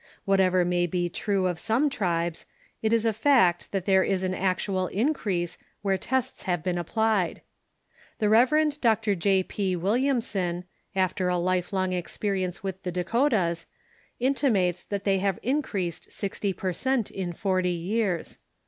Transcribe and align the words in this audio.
Whatever 0.25 0.65
may 0.65 0.87
be 0.87 1.09
true 1.09 1.45
of 1.45 1.59
some 1.59 1.87
tribes, 1.87 2.47
it 2.81 2.91
is 2.91 3.05
a 3.05 3.13
fact 3.13 3.71
that 3.71 3.85
there 3.85 4.03
is 4.03 4.23
an 4.23 4.33
actual 4.33 4.87
increase 4.87 5.59
where 5.83 5.95
tests 5.95 6.41
have 6.49 6.63
been 6.63 6.79
applied. 6.79 7.43
The 8.17 8.27
Rev. 8.27 8.81
Dr. 8.81 9.13
J. 9.13 9.43
P. 9.43 9.75
Williamson, 9.75 10.63
after 10.95 11.29
a 11.29 11.37
life 11.37 11.71
long 11.71 11.93
experience 11.93 12.61
Avith 12.61 12.81
the 12.81 12.91
Dakotas, 12.91 13.67
intimates 14.19 14.83
that 14.85 15.03
they 15.03 15.19
have 15.19 15.37
increased 15.43 16.11
sixty 16.11 16.51
per 16.51 16.73
cent, 16.73 17.11
in 17.11 17.31
forty 17.31 17.69
years. 17.69 18.39